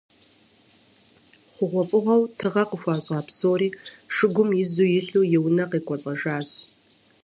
[1.53, 3.69] ХъугъуэфӀыгъуэу тыгъэ къыхуащӀа псори
[4.15, 6.49] шыгум изу илъу, и унэ къекӀуэлӀэжащ.